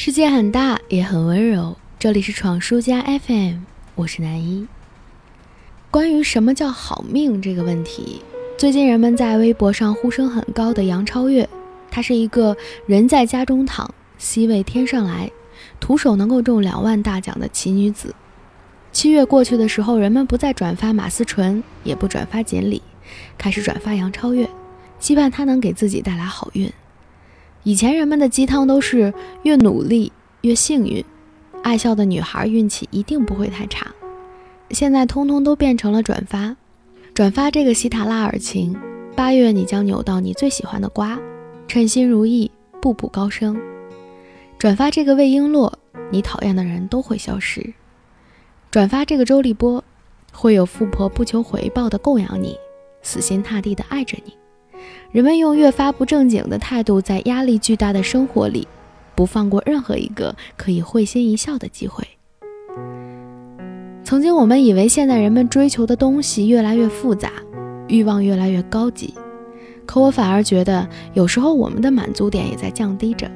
[0.00, 1.76] 世界很大，也很温柔。
[1.98, 3.56] 这里是闯书家 FM，
[3.96, 4.64] 我是南一。
[5.90, 8.22] 关于什么叫好命这个问题，
[8.56, 11.48] 最近人们在微博上呼声很高的杨超越，
[11.90, 12.56] 她是一个
[12.86, 15.28] 人在家中躺，席位天上来，
[15.80, 18.14] 徒手能够中两万大奖的奇女子。
[18.92, 22.80] 七月过去的时候，人们不再转发马思纯，也不转发锦鲤，
[23.36, 24.48] 开始转发杨超越，
[25.00, 26.72] 期盼她能给自己带来好运。
[27.68, 31.04] 以前人们的鸡汤都是越努力越幸运，
[31.62, 33.94] 爱笑的女孩运气一定不会太差。
[34.70, 36.56] 现在通通都变成了转发，
[37.12, 38.74] 转发这个西塔拉尔情，
[39.14, 41.20] 八月你将扭到你最喜欢的瓜，
[41.66, 42.50] 称心如意，
[42.80, 43.60] 步步高升。
[44.58, 45.70] 转发这个魏璎珞，
[46.10, 47.74] 你讨厌的人都会消失。
[48.70, 49.84] 转发这个周立波，
[50.32, 52.56] 会有富婆不求回报的供养你，
[53.02, 54.37] 死心塌地的爱着你。
[55.18, 58.68] 人们用越发不正经的态度，在压力巨大的生活里，
[59.16, 62.06] 不放过任何一个可以会心一笑的机会。
[64.04, 67.32] 曾经我们以为现在人们追求的东西越来越复杂，
[67.88, 69.12] 欲望越来越高级，
[69.84, 73.28] 可我反而觉得，有时候我们的满足点也在降低着。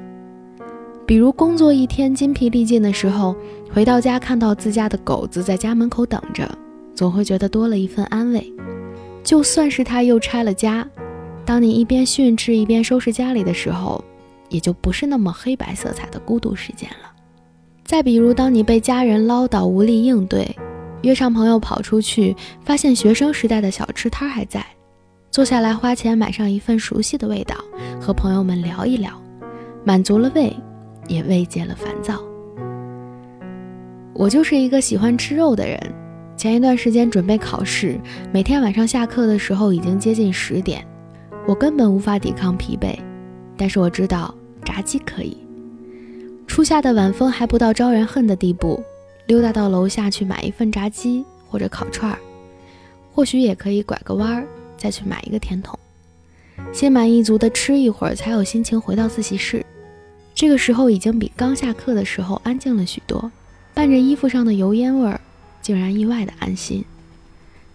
[1.04, 3.34] 比如工作一天筋疲力尽的时候，
[3.74, 6.48] 回到家看到自家的狗子在家门口等着，
[6.94, 8.52] 总会觉得多了一份安慰。
[9.24, 10.86] 就算是他又拆了家。
[11.44, 14.02] 当你一边训斥一边收拾家里的时候，
[14.48, 17.10] 也就不是那么黑白色彩的孤独时间了。
[17.84, 20.54] 再比如，当你被家人唠叨无力应对，
[21.02, 24.64] 约上朋友跑出去，发现学生时代的小吃摊还在，
[25.30, 27.56] 坐下来花钱买上一份熟悉的味道，
[28.00, 29.10] 和朋友们聊一聊，
[29.84, 30.56] 满足了胃，
[31.08, 32.22] 也慰藉了烦躁。
[34.14, 35.78] 我就是一个喜欢吃肉的人，
[36.36, 37.98] 前一段时间准备考试，
[38.32, 40.86] 每天晚上下课的时候已经接近十点。
[41.44, 42.96] 我根本无法抵抗疲惫，
[43.56, 44.32] 但是我知道
[44.64, 45.36] 炸鸡可以。
[46.46, 48.82] 初夏的晚风还不到招人恨的地步，
[49.26, 52.18] 溜达到楼下去买一份炸鸡或者烤串儿，
[53.12, 55.76] 或许也可以拐个弯儿再去买一个甜筒，
[56.72, 59.64] 心满意足的吃一会儿，才有心情回到自习室。
[60.34, 63.32] 这个时候已经比刚下课的时候安静了许多，
[63.74, 65.20] 伴着衣服上的油烟味儿，
[65.60, 66.84] 竟然意外的安心。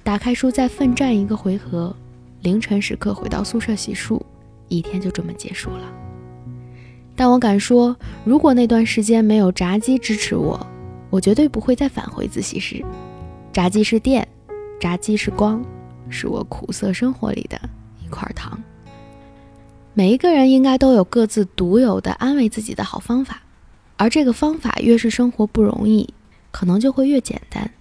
[0.04, 1.94] 打开书再奋战一个回合。
[2.42, 4.22] 凌晨时刻回到宿舍洗漱，
[4.68, 5.92] 一天就这么结束了。
[7.16, 10.66] 但我敢说，如果那段时间没有炸鸡支持我，
[11.10, 12.86] 我绝对不会再返回自习室。
[13.52, 14.28] 炸鸡是电，
[14.80, 15.66] 炸鸡是光，
[16.10, 17.60] 是我苦涩生活里的
[18.06, 18.62] 一块糖。
[19.96, 23.42] 每一个人应该都有各自独有的安慰自己的好方法，
[23.98, 26.14] 而这个方法越是生活不容易，
[26.52, 27.72] 可能就会越简单。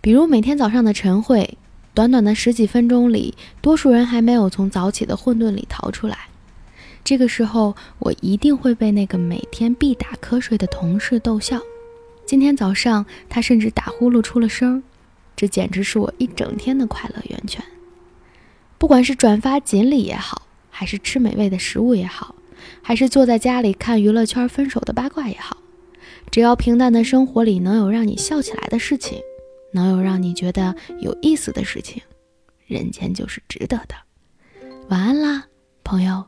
[0.00, 1.56] 比如每天早上的晨会。
[1.92, 6.16] 短短的十几分钟里，多数人还没有从早起的混沌里逃出来。
[7.02, 11.60] 这个时候，我一定会被那个每天必打瞌睡的同事逗笑。
[12.24, 14.82] 今天早上，他甚至打呼噜出了声，
[15.34, 17.64] 这简直是我一整天的快乐源泉。
[18.78, 22.36] 不管是转发锦鲤也好，还是吃美味的食物也好，
[22.82, 25.56] 还是坐在家里看娱乐圈分手的八卦也好，
[26.30, 29.18] 只要平淡的生活里能有让你笑起来的事情。
[29.72, 32.02] 能有让你觉得有意思的事情，
[32.66, 33.94] 人间就是值得的。
[34.88, 35.46] 晚安啦，
[35.84, 36.24] 朋友。